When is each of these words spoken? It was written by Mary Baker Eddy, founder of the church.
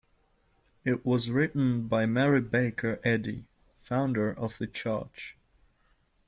It 0.83 1.05
was 1.05 1.29
written 1.29 1.87
by 1.87 2.07
Mary 2.07 2.41
Baker 2.41 2.99
Eddy, 3.03 3.45
founder 3.83 4.31
of 4.35 4.57
the 4.57 4.65
church. 4.65 5.37